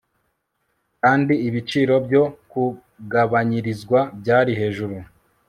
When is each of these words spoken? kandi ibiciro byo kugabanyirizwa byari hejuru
kandi 1.01 1.33
ibiciro 1.47 1.95
byo 2.05 2.23
kugabanyirizwa 2.51 3.99
byari 4.19 4.51
hejuru 4.59 4.95